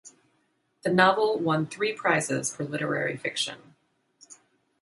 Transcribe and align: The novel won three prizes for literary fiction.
The 0.81 0.89
novel 0.91 1.37
won 1.37 1.67
three 1.67 1.93
prizes 1.93 2.55
for 2.55 2.63
literary 2.63 3.17
fiction. 3.17 3.75